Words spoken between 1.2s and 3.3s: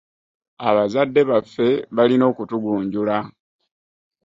baffe balina okutugunjula.